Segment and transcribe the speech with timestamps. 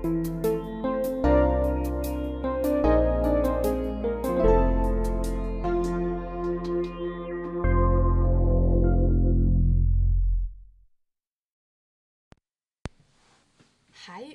[0.00, 0.08] Hei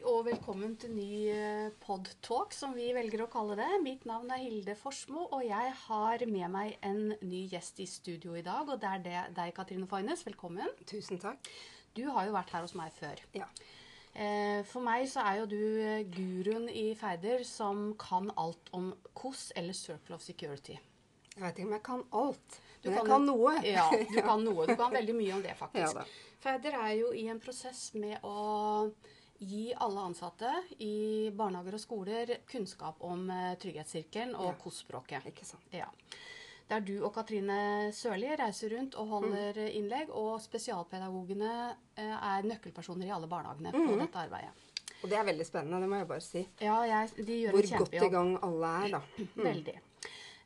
[0.05, 3.65] og velkommen til ny eh, podtalk, som vi velger å kalle det.
[3.81, 8.37] Mitt navn er Hilde Forsmo, og jeg har med meg en ny gjest i studio
[8.37, 8.69] i dag.
[8.69, 10.21] Og det er det, deg, Katrine Foynes.
[10.29, 10.69] Velkommen.
[10.85, 11.49] Tusen takk.
[11.97, 13.17] Du har jo vært her hos meg før.
[13.33, 13.49] Ja.
[14.15, 18.93] Eh, For meg så er jo du eh, guruen i Færder som kan alt om
[19.13, 20.77] KOS eller Circle of Security.
[21.35, 23.55] Jeg vet ikke om jeg kan alt, Du men jeg kan noe.
[23.67, 24.67] Ja, du kan noe.
[24.69, 25.99] Du kan veldig mye om det, faktisk.
[25.99, 26.05] Ja,
[26.45, 28.91] Færder er jo i en prosess med å
[29.43, 30.47] gi alle ansatte
[30.79, 34.55] i barnehager og skoler kunnskap om eh, trygghetssirkelen og Ja.
[34.63, 35.27] KOS-språket.
[35.33, 35.67] Ikke sant.
[35.75, 35.89] Ja.
[36.69, 39.67] Der du og Katrine Sørli reiser rundt og holder Mm.
[39.77, 43.99] innlegg, og spesialpedagogene eh, er nøkkelpersoner i alle barnehagene på Mm.
[43.99, 44.49] dette arbeidet.
[45.03, 46.47] Og det er veldig spennende, det må jeg bare si.
[46.61, 47.09] Ja, jeg,
[47.51, 49.01] Hvor godt i gang alle er, da.
[49.35, 49.79] Veldig.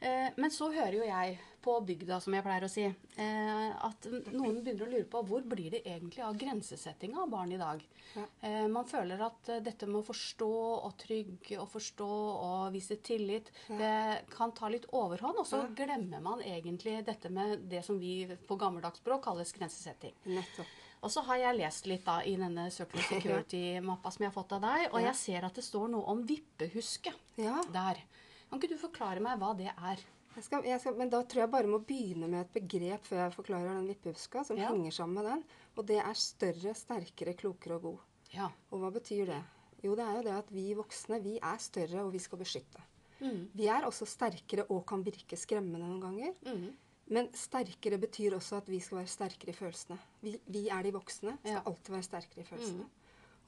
[0.02, 4.06] Eh, men så hører jo jeg på bygda, som jeg pleier å si, eh, at
[4.34, 7.84] noen begynner å lure på hvor blir det egentlig av grensesettinga av barn i dag.
[8.16, 8.24] Ja.
[8.42, 10.50] Eh, man føler at eh, dette med å forstå
[10.88, 13.94] og trygge og forstå og vise tillit, det
[14.34, 15.38] kan ta litt overhånd.
[15.44, 20.16] Og så glemmer man egentlig dette med det som vi på gammeldags språk kalles grensesetting.
[20.26, 20.78] Nettopp.
[21.06, 24.58] Og så har jeg lest litt da i denne Circle Security-mappa som jeg har fått
[24.58, 25.06] av deg, og Ja.
[25.12, 27.62] jeg ser at det står noe om vippehuske Ja.
[27.72, 28.02] der.
[28.50, 30.02] Kan ikke du forklare meg hva det er?
[30.40, 33.26] Jeg skal, jeg skal, men da tror jeg bare må begynne med et begrep før
[33.26, 34.70] jeg forklarer den vippehuska, som Ja.
[34.72, 35.42] henger sammen med den.
[35.76, 37.98] Og det er større, sterkere, klokere og god.
[38.32, 38.48] Ja.
[38.72, 39.40] Og hva betyr det?
[39.84, 42.82] Jo, det er jo det at vi voksne, vi er større, og vi skal beskytte.
[43.20, 43.50] Mm.
[43.54, 46.34] Vi er også sterkere og kan virke skremmende noen ganger.
[46.48, 46.70] Mm.
[47.12, 50.00] Men sterkere betyr også at vi skal være sterkere i følelsene.
[50.24, 51.62] Vi, vi er de voksne, skal Ja.
[51.66, 52.88] alltid være sterkere i følelsene.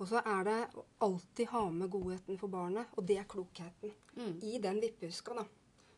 [0.02, 3.92] Og så er det å alltid ha med godheten for barnet, og det er klokheten.
[4.17, 4.39] Mm.
[4.44, 5.45] I den vippehuska, da,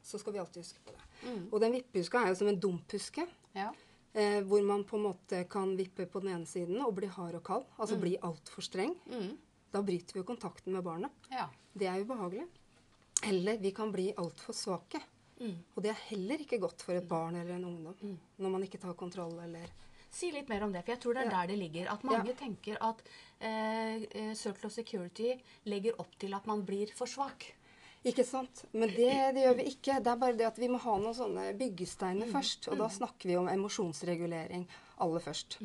[0.03, 1.03] så skal vi alltid huske på det.
[1.29, 1.47] Mm.
[1.53, 3.69] Og den vippehuska er jo som en dumphuske, Ja.
[4.13, 7.35] eh, hvor man på en måte kan vippe på den ene siden og bli hard
[7.35, 7.65] og kald.
[7.79, 8.95] Altså bli altfor streng.
[9.07, 9.37] Mm.
[9.73, 11.11] Da bryter vi jo kontakten med barnet.
[11.31, 11.47] ja.
[11.75, 12.45] Det er ubehagelig.
[13.25, 14.99] Eller vi kan bli altfor svake.
[15.39, 15.55] Mm.
[15.75, 18.77] Og det er heller ikke godt for et barn eller en ungdom når man ikke
[18.79, 19.65] tar kontroll eller
[20.13, 21.41] Si litt mer om det, for jeg tror det er Ja.
[21.41, 21.87] der det ligger.
[21.91, 22.33] At mange Ja.
[22.35, 23.01] tenker at
[23.41, 25.33] eh, eh, Circle of Security
[25.65, 27.55] legger opp til at man blir for svak.
[28.05, 28.65] Ikke sant?
[28.73, 29.99] Men det, det gjør vi ikke.
[30.03, 32.67] Det er bare det at vi må ha noen sånne byggesteiner først.
[32.73, 34.65] Og da snakker vi om emosjonsregulering
[35.03, 35.59] aller først.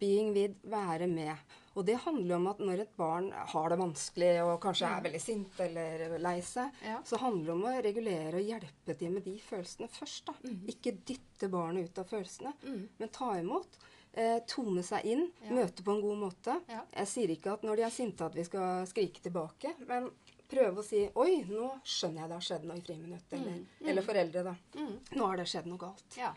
[0.00, 1.36] Being with, være med.
[1.78, 5.20] Og det handler om at når et barn har det vanskelig og kanskje er veldig
[5.22, 6.98] sint eller lei seg, Ja.
[7.06, 10.26] så handler det om å regulere og hjelpe dem med de følelsene først.
[10.26, 10.34] da.
[10.70, 12.52] Ikke dytte barnet ut av følelsene,
[12.98, 13.78] men ta imot.
[14.16, 15.50] Eh, tone seg inn, Ja.
[15.50, 16.60] møte på en god måte.
[16.68, 16.82] Ja.
[16.94, 20.10] Jeg sier ikke at når de er sinte at vi skal skrike tilbake, men
[20.50, 23.32] prøve å si Oi, nå skjønner jeg det har skjedd noe i friminutt.
[23.38, 24.54] Eller, eller foreldre, da.
[24.78, 24.94] Mm.
[25.18, 26.18] Nå har det skjedd noe galt.
[26.20, 26.34] Ja.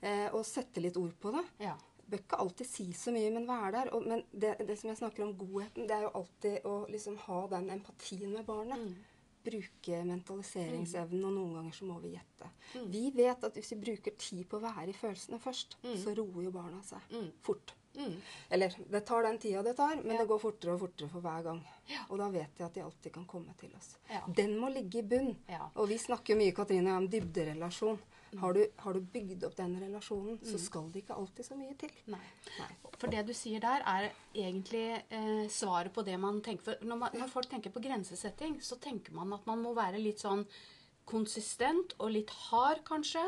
[0.00, 1.44] Eh, og sette litt ord på det.
[1.66, 1.76] Ja.
[2.10, 3.92] Bør ikke alltid si så mye, men være der.
[3.94, 7.16] Og, men det, det som jeg snakker om godheten, det er jo alltid å liksom
[7.28, 8.80] ha den empatien med barnet.
[8.80, 8.96] Mm.
[9.40, 12.48] Bruke mentaliseringsevnen, og noen ganger så må vi gjette.
[12.92, 16.44] Vi vet at hvis vi bruker tid på å være i følelsene først, så roer
[16.48, 17.30] jo barna seg Mm.
[17.46, 17.72] fort.
[17.96, 18.20] Mm.
[18.50, 20.18] Eller det tar den tida det tar, men Ja.
[20.22, 21.64] det går fortere og fortere for hver gang.
[21.90, 22.04] Ja.
[22.10, 23.96] Og da vet jeg at de alltid kan komme til oss.
[24.08, 24.20] Ja.
[24.36, 25.36] Den må ligge i bunn.
[25.48, 25.70] Ja.
[25.74, 27.98] Og vi snakker mye Katrine, om dybderelasjon.
[28.38, 31.74] Har du, har du bygd opp den relasjonen, så skal det ikke alltid så mye
[31.76, 31.90] til.
[32.06, 32.20] Nei.
[32.60, 32.68] Nei.
[32.96, 36.96] For det du sier der, er egentlig eh, svaret på det man tenker For når,
[36.96, 40.46] man, når folk tenker på grensesetting, så tenker man at man må være litt sånn
[41.10, 43.22] konsistent og litt hard, kanskje.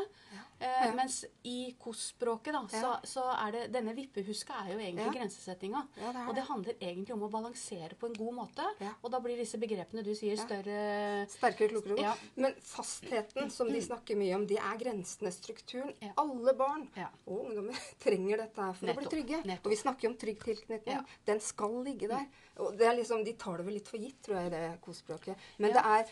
[0.63, 2.99] Eh, Mens i KOS-språket, da, så, Ja.
[3.03, 5.11] så er det Denne vippehuska er jo egentlig Ja.
[5.11, 5.81] grensesettinga.
[5.99, 8.63] Ja, det er og det handler egentlig om å balansere på en god måte.
[8.79, 8.93] Ja.
[9.03, 10.45] Og da blir disse begrepene du sier, Ja.
[10.45, 11.99] større Sterkere, klokere.
[11.99, 12.13] Ja.
[12.37, 15.93] Men fastheten, som de snakker mye om, det er grensene, strukturen.
[16.01, 16.13] Ja.
[16.17, 17.09] Alle barn Ja.
[17.27, 19.43] og ungdommer trenger dette her for å bli trygge.
[19.43, 19.65] nettopp.
[19.65, 20.95] Og vi snakker om trygg tilknytning.
[20.95, 21.03] Ja.
[21.25, 22.25] Den skal ligge der.
[22.57, 24.81] Og det er liksom, De tar det vel litt for gitt, tror jeg, i det
[24.81, 25.35] kosspråket.
[25.59, 25.81] Men Ja.
[25.81, 26.11] det er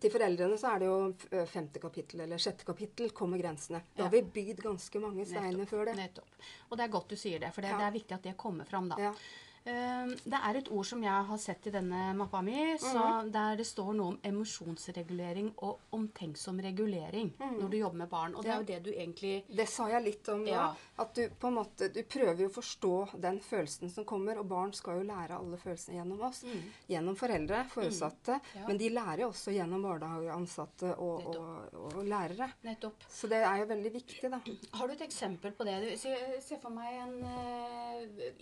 [0.00, 3.80] til foreldrene så er det jo femte kapittel eller sjette kapittel kommer grensene.
[3.96, 5.96] Da har vi bygd ganske mange steiner før det.
[5.96, 6.30] Nettopp.
[6.70, 7.78] Og det er godt du sier det, for det, Ja.
[7.78, 8.88] det er viktig at det kommer fram.
[8.88, 8.96] da.
[8.98, 9.12] Ja.
[9.66, 13.30] Eh, Det er et ord som jeg har sett i denne mappa mi, så -hmm.
[13.32, 18.34] der det står noe om emosjonsregulering og omtenksom regulering når du jobber med barn.
[18.34, 20.50] Og det er jo det du egentlig Det sa jeg litt om nå.
[20.50, 20.74] Ja.
[20.98, 24.38] At du på en måte, du prøver jo å forstå den følelsen som kommer.
[24.38, 26.44] Og barn skal jo lære alle følelsene gjennom oss.
[26.88, 28.32] Gjennom foreldre, foresatte.
[28.32, 28.60] Mm.
[28.60, 28.66] Ja.
[28.68, 32.50] Men de lærer jo også gjennom barnehageansatte og, og, og lærere.
[32.62, 33.06] Nettopp.
[33.08, 34.40] Så det er jo veldig viktig, da.
[34.78, 35.98] Har du et eksempel på det?
[36.00, 37.95] Se, se for meg en, eh,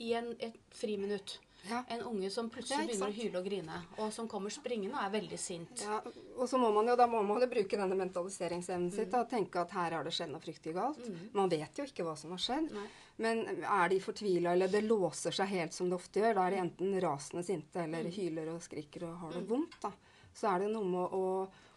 [0.05, 1.39] i en, et friminutt.
[1.65, 1.79] Ja.
[1.89, 5.06] En unge som plutselig Ja, begynner å hyle og grine, og som kommer springende og
[5.06, 5.81] er veldig sint.
[5.81, 6.03] Ja,
[6.37, 9.62] og så må man jo, da må man jo bruke denne mentaliseringsevnen sitt og tenke
[9.62, 11.01] at her har det skjedd noe fryktelig galt.
[11.33, 12.69] Man vet jo ikke hva som har skjedd.
[12.77, 12.85] Nei.
[13.25, 16.56] Men er de fortvila, eller det låser seg helt som det ofte gjør, da er
[16.56, 19.93] de enten rasende sinte eller hyler og skriker og har det vondt, da.
[20.35, 21.27] Så er det noe med å,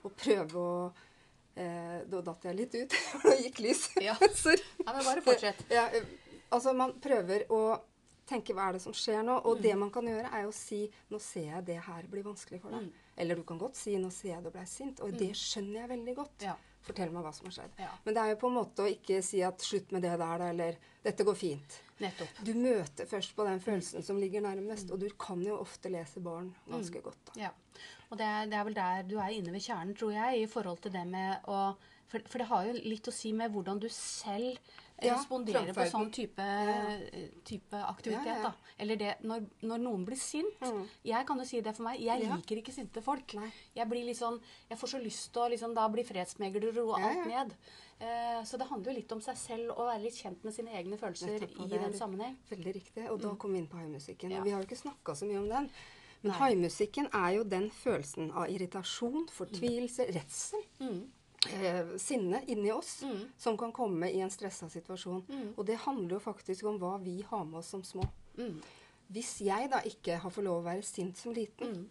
[0.03, 0.77] å prøve å
[1.53, 3.83] eh, Da datt jeg litt ut, for det gikk lys.
[4.03, 4.17] Ja.
[4.43, 4.63] Sorry.
[4.81, 5.61] Ja, men bare fortsett.
[5.71, 6.09] Ja, eh,
[6.49, 7.61] altså man prøver å
[8.27, 9.61] tenke hva er det som skjer nå, og Mm.
[9.63, 12.71] det man kan gjøre er å si nå ser jeg det her blir vanskelig for
[12.75, 12.81] deg.
[12.87, 12.91] Mm.
[13.17, 15.89] Eller du kan godt si nå ser jeg du ble sint, og det skjønner jeg
[15.95, 16.41] veldig godt.
[16.45, 16.55] Ja.
[16.87, 17.71] Fortell meg hva som har skjedd.
[17.79, 17.89] Ja.
[18.05, 20.43] Men det er jo på en måte å ikke si at slutt med det der,
[20.51, 21.81] eller dette går fint.
[21.99, 22.29] Nettopp.
[22.45, 26.21] Du møter først på den følelsen som ligger nærmest, og du kan jo ofte lese
[26.23, 27.17] barn ganske godt.
[27.33, 27.41] da.
[27.41, 27.51] Ja.
[28.11, 30.47] Og det er, det er vel der du er inne ved kjernen, tror jeg, i
[30.47, 31.75] forhold til det med å
[32.07, 34.55] For, for det har jo litt å si med hvordan du selv
[35.01, 36.45] responderer på sånn type,
[37.45, 38.43] type aktivitet.
[38.43, 38.53] Da.
[38.81, 40.61] Eller det når, når noen blir sint.
[40.61, 40.85] Mm.
[41.05, 41.99] Jeg kan jo si det for meg.
[42.01, 43.35] Jeg liker ikke sinte folk.
[43.77, 44.39] Jeg blir litt sånn,
[44.69, 47.53] jeg får så lyst til å liksom, da bli fredsmegler og roe alt ned.
[47.99, 50.73] Eh, så det handler jo litt om seg selv å være litt kjent med sine
[50.77, 52.35] egne følelser Nettopp, i den sammenheng.
[52.51, 53.05] Veldig riktig.
[53.09, 54.29] Og da kom vi inn på haimusikken.
[54.29, 54.37] Mm.
[54.37, 54.43] Ja.
[54.45, 55.69] Vi har jo ikke snakka så mye om den.
[56.21, 61.05] Men haimusikken er jo den følelsen av irritasjon, fortvilelse, redsel, Mm.
[61.45, 63.27] Eh, sinne inni oss Mm.
[63.37, 65.23] som kan komme i en stressa situasjon.
[65.29, 65.53] Mm.
[65.57, 68.03] Og det handler jo faktisk om hva vi har med oss som små.
[68.37, 68.61] Mm.
[69.11, 71.89] Hvis jeg da ikke har fått lov å være sint som liten, Mm.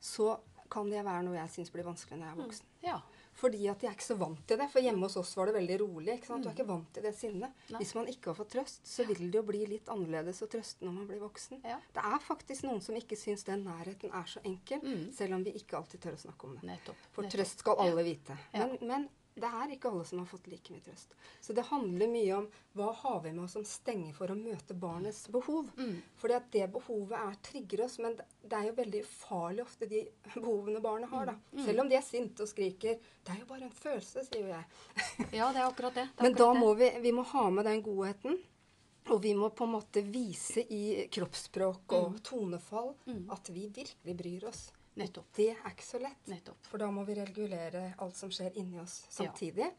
[0.00, 0.38] så
[0.70, 2.64] kan det være noe jeg syns blir vanskelig når jeg er voksen.
[2.82, 3.00] Ja.
[3.36, 4.66] Fordi at jeg er ikke så vant til det.
[4.72, 6.14] For hjemme hos oss var det veldig rolig.
[6.16, 6.42] ikke sant?
[6.42, 7.52] Du er ikke vant til det sinnet.
[7.68, 7.76] Mm.
[7.82, 10.86] Hvis man ikke har fått trøst, så vil det jo bli litt annerledes å trøste
[10.88, 11.60] når man blir voksen.
[11.68, 11.76] Ja.
[11.92, 15.12] Det er faktisk noen som ikke syns den nærheten er så enkel, Mm.
[15.12, 16.64] selv om vi ikke alltid tør å snakke om det.
[16.64, 16.96] Nettopp.
[17.12, 17.38] For Nettopp.
[17.40, 18.38] trøst skal alle vite.
[18.54, 18.66] Ja.
[18.66, 21.10] Men, men det er ikke alle som har fått like mye trøst.
[21.44, 24.72] Så det handler mye om hva har vi med oss som stenger for å møte
[24.80, 25.68] barnets behov.
[25.76, 25.98] Mm.
[26.16, 30.08] Fordi at det behovet er trigger oss, men det- er jo veldig farlig ofte de
[30.34, 31.26] behovene barnet har.
[31.26, 31.34] da.
[31.52, 31.64] Mm.
[31.66, 32.98] Selv om de er sinte og skriker.
[33.24, 34.64] Det er jo bare en følelse, sier jo jeg.
[35.38, 36.08] Ja, det er akkurat det.
[36.16, 38.38] det er Men da akkurat må vi, vi må ha med den godheten.
[39.08, 42.18] Og vi må på en måte vise i kroppsspråk og Mm.
[42.22, 43.30] tonefall Mm.
[43.30, 44.72] at vi virkelig bryr oss.
[44.96, 45.26] Nettopp.
[45.36, 46.26] Det er ikke så lett.
[46.26, 46.64] Nettopp.
[46.70, 49.26] For da må vi regulere alt som skjer inni oss Ja.
[49.26, 49.70] samtidig.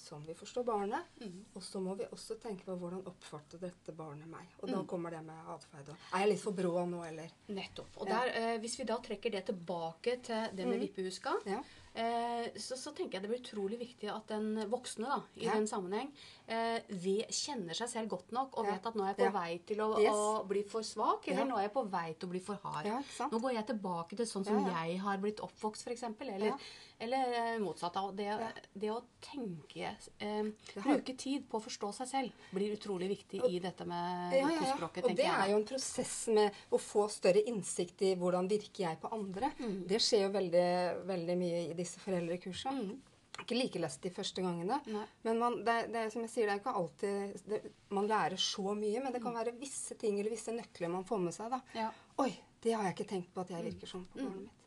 [0.00, 1.04] Som vi forstår barnet.
[1.20, 1.44] Mm.
[1.54, 4.46] Og så må vi også tenke på hvordan oppfatter dette barnet meg.
[4.62, 4.86] Og da Mm.
[4.86, 5.88] kommer det med atferd.
[6.14, 7.28] Er jeg litt for brå nå, eller?
[7.48, 7.96] Nettopp.
[7.98, 8.20] Og Ja.
[8.24, 10.88] der, eh, hvis vi da trekker det tilbake til det med Mm.
[10.88, 11.62] vippehuska, Ja.
[12.00, 15.54] Eh, så, så tenker jeg det blir utrolig viktig at den voksne da, i Ja.
[15.58, 16.08] den sammenheng
[16.48, 18.72] eh, vi kjenner seg selv godt nok og Ja.
[18.76, 19.34] vet at nå er jeg på Ja.
[19.36, 20.14] vei til å, Yes.
[20.14, 22.86] å bli for svak, eller nå er jeg på vei til å bli for hard.
[23.30, 26.02] Nå går jeg tilbake til sånn som jeg har blitt oppvokst, f.eks.
[26.20, 26.54] Eller.
[27.00, 27.96] Eller eh, motsatt.
[27.96, 28.14] av.
[28.16, 28.50] Det, Ja.
[28.74, 30.44] det å tenke eh,
[30.82, 34.48] Bruke tid på å forstå seg selv blir utrolig viktig Og- i dette med Ja,
[34.48, 34.60] ja, ja.
[34.60, 35.34] tospråket, Og det jeg.
[35.40, 39.52] er jo en prosess med å få større innsikt i hvordan virker jeg på andre.
[39.58, 39.86] Mm.
[39.88, 42.84] Det skjer jo veldig, veldig mye i disse foreldrekursene.
[42.90, 43.00] Mm.
[43.40, 44.80] Ikke like lest de første gangene.
[44.86, 45.06] Nei.
[45.24, 48.74] Men man, det, det, som jeg sier, det er ikke alltid det, man lærer så
[48.76, 49.00] mye.
[49.02, 51.50] Men det kan være visse ting eller visse nøkler man får med seg.
[51.50, 51.60] da.
[51.74, 51.90] Ja.
[52.18, 54.26] Oi, det har jeg ikke tenkt på at jeg virker sånn på Mm.
[54.26, 54.59] barnet mitt.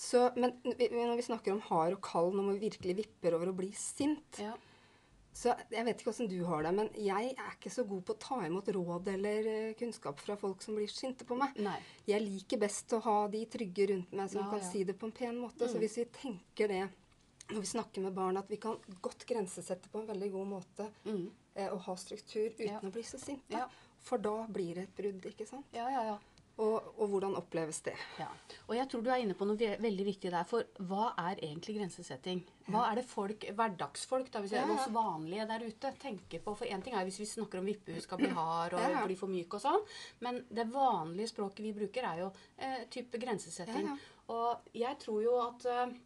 [0.00, 3.56] Så, men når vi snakker om hard og kald, når man virkelig vipper over å
[3.58, 4.54] bli sint Ja.
[5.34, 8.14] så Jeg vet ikke åssen du har det, men jeg er ikke så god på
[8.16, 11.52] å ta imot råd eller eh, kunnskap fra folk som blir sinte på meg.
[11.60, 11.76] Nei.
[12.08, 14.70] Jeg liker best å ha de trygge rundt meg som Ja, kan ja.
[14.70, 15.68] si det på en pen måte.
[15.68, 15.80] Så Mm.
[15.84, 16.88] hvis vi tenker det
[17.50, 20.90] når vi snakker med barn, at vi kan godt grensesette på en veldig god måte
[21.04, 21.30] Mm.
[21.56, 22.80] eh, og ha struktur uten Ja.
[22.80, 23.68] å bli så sinte.
[24.00, 25.66] For da blir det et brudd, ikke sant?
[25.74, 26.18] Ja, ja, ja.
[26.60, 27.94] Og, og hvordan oppleves det?
[28.20, 28.26] Ja.
[28.66, 30.44] Og jeg tror du er inne på noe ve veldig viktig der.
[30.48, 32.42] For hva er egentlig grensesetting?
[32.70, 34.76] Hva er det folk, hverdagsfolk, da, hvis jeg, Ja, ja.
[34.76, 36.54] oss vanlige der ute, tenker på?
[36.58, 39.16] For én ting er hvis vi snakker om vippehus skal bli hard og Ja, bli
[39.18, 39.88] for myk og sånn.
[40.20, 43.90] Men det vanlige språket vi bruker, er jo eh, type grensesetting.
[44.30, 45.96] Og jeg tror jo at eh,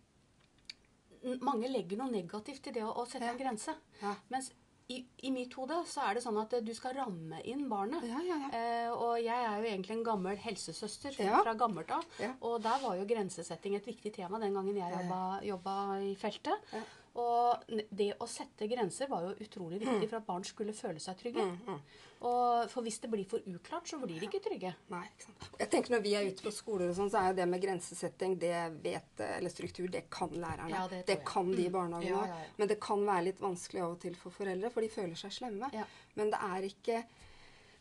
[1.45, 3.75] mange legger noe negativt i det å, å sette en grense.
[4.03, 4.15] Ja.
[4.33, 4.53] Mens
[4.93, 8.05] i, i mitt hode så er det sånn at du skal ramme inn barnet.
[8.05, 8.51] Ja, ja, ja.
[8.53, 12.05] Eh, og jeg er jo egentlig en gammel helsesøster fra gammelt av.
[12.45, 16.77] Og der var jo grensesetting et viktig tema den gangen jeg jobba, jobba i feltet.
[17.15, 21.21] Og det å sette grenser var jo utrolig viktig for at barn skulle føle seg
[21.21, 21.45] trygge.
[21.47, 22.01] Mm, mm.
[22.27, 24.73] Og for hvis det blir for uklart, så blir de ikke trygge.
[24.91, 25.35] Nei, ikke.
[25.61, 27.63] Jeg tenker Når vi er ute på skoler, og sånn, så er jo det med
[27.63, 30.73] grensesetting, det vet, eller struktur, det kan lærerne.
[30.73, 32.09] Ja, det det kan de i Mm.
[32.09, 32.27] Ja, òg.
[32.27, 32.55] ja, ja.
[32.57, 35.31] Men det kan være litt vanskelig av og til for foreldre, for de føler seg
[35.31, 35.71] slemme.
[36.17, 37.05] Men det er ikke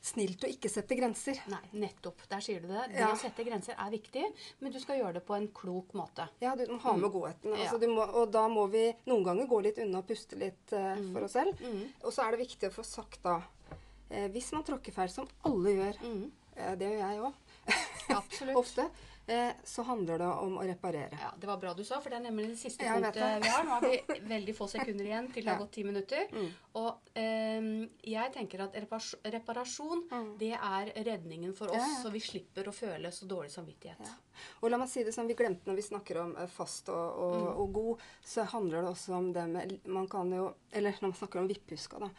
[0.03, 1.37] snilt å ikke sette grenser.
[1.47, 2.25] Nei, nettopp.
[2.29, 2.81] Der sier du det.
[2.91, 3.11] Det Ja.
[3.13, 4.23] å sette grenser er viktig,
[4.59, 6.27] men du skal gjøre det på en klok måte.
[6.41, 7.53] Ja, du må ha med godheten.
[7.55, 7.77] Altså, Ja.
[7.79, 10.95] Du må, og da må vi noen ganger gå litt unna og puste litt eh,
[11.13, 11.55] for oss selv.
[11.61, 11.87] Mm.
[12.03, 13.41] Og så er det viktig å få sagt da
[14.11, 16.31] eh, Hvis man tråkker feil, som alle gjør, Mm.
[16.57, 17.33] eh, det gjør jeg òg,
[18.09, 18.57] Absolutt.
[18.57, 18.89] ofte,
[19.27, 21.17] eh, så handler det om å reparere.
[21.21, 23.51] Ja, Det var bra du sa, for det er nemlig det siste ja, punktet vi
[23.53, 23.63] har.
[23.63, 26.27] Nå har vi veldig få sekunder igjen til det har gått ti minutter.
[26.79, 27.69] Og eh,
[28.13, 30.03] jeg tenker at reparasjon, reparasjon,
[30.41, 34.13] det er redningen for oss, Ja, så vi slipper å føle så dårlig samvittighet.
[34.61, 37.23] Og la meg si det som vi glemte når vi snakker om eh, fast og,
[37.23, 41.11] og, og god, så handler det også om det med Man kan jo Eller når
[41.11, 42.09] man snakker om vipphuska, da.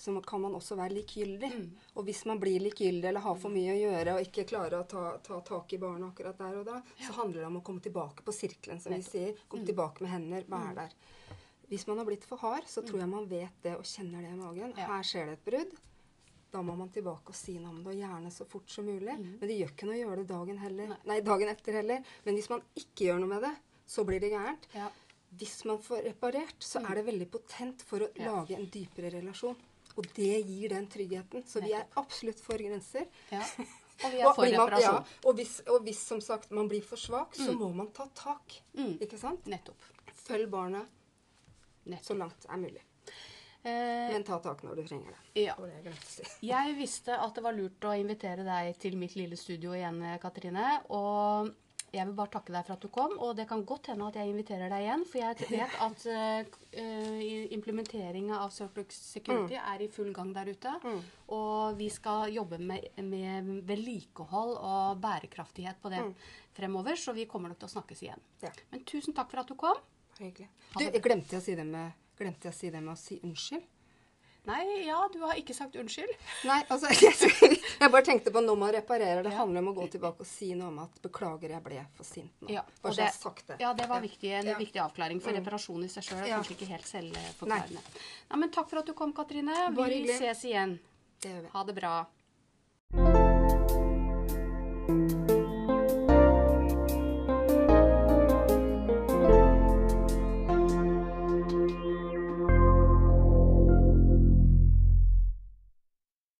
[0.00, 1.50] Så kan man også være likegyldig.
[2.00, 4.86] Og hvis man blir likegyldig eller har for mye å gjøre og ikke klarer å
[4.88, 7.84] ta, ta tak i barna akkurat der og da, så handler det om å komme
[7.84, 9.36] tilbake på sirkelen, som vi sier.
[9.52, 10.94] Komme tilbake med hender, være der.
[11.68, 14.32] Hvis man har blitt for hard, så tror jeg man vet det og kjenner det
[14.32, 14.72] i magen.
[14.80, 14.88] Ja.
[14.94, 15.76] Her skjer det et brudd.
[16.50, 19.14] Da må man tilbake og si noe om det, og gjerne så fort som mulig.
[19.20, 20.96] Men det gjør ikke noe å gjøre det dagen, heller.
[21.06, 22.02] Nei, dagen etter heller.
[22.24, 23.52] Men hvis man ikke gjør noe med det,
[23.86, 24.66] så blir det gærent.
[24.74, 24.88] Ja.
[25.38, 28.32] Hvis man får reparert, så er det veldig potent for å Ja.
[28.32, 29.54] lage en dypere relasjon.
[30.00, 31.44] Og det gir den tryggheten.
[31.46, 33.06] Så vi er absolutt for grenser.
[33.32, 33.44] Ja.
[34.00, 34.94] Og vi er for reparasjon.
[34.96, 38.06] ja, og, hvis, og hvis som sagt man blir for svak, så må man ta
[38.16, 38.54] tak.
[38.72, 38.94] Mm.
[39.04, 39.44] Ikke sant?
[39.52, 39.82] Nettopp.
[40.22, 40.88] Følg barnet
[41.84, 42.06] Nettopp.
[42.06, 42.80] så langt er mulig.
[43.60, 45.42] Eh, Men ta tak når du trenger det.
[45.44, 45.52] ja.
[45.84, 45.92] Det.
[46.48, 50.78] Jeg visste at det var lurt å invitere deg til mitt lille studio igjen, Katrine.
[50.96, 51.52] Og
[51.92, 53.14] jeg vil bare takke deg for at du kom.
[53.18, 57.22] Og det kan godt hende at jeg inviterer deg igjen, for jeg vet at uh,
[57.56, 60.74] implementeringa av Surplus Security er i full gang der ute.
[61.36, 66.04] Og vi skal jobbe med, med vedlikehold og bærekraftighet på det
[66.56, 68.28] fremover, så vi kommer nok til å snakkes igjen.
[68.44, 68.52] Ja.
[68.70, 69.82] Men tusen takk for at du kom.
[70.20, 70.50] Hyggelig.
[70.76, 73.68] Du, jeg glemte å si det med, glemte å, si det med å si unnskyld?
[74.48, 76.10] Nei, ja, du har ikke sagt unnskyld.
[76.48, 79.22] Nei, altså jeg, bare tenkte på når man reparerer.
[79.22, 79.38] Det Ja.
[79.42, 82.32] handler om å gå tilbake og si noe om at 'beklager, jeg ble for sint
[82.40, 82.50] nå'.
[82.56, 83.58] Ja, bare og så jeg sagt det.
[83.60, 84.56] Ja, det var viktig, en Ja.
[84.58, 87.82] viktig avklaring, for reparasjon i seg sjøl er kanskje ikke helt selvforklarende.
[88.30, 89.74] Nei, men takk for at du kom, Katrine.
[89.74, 90.78] Bare Vi ses igjen.
[91.20, 91.48] Det gjør vi.
[91.52, 92.06] Ha det bra.